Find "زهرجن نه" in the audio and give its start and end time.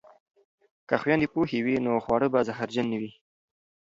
2.47-2.97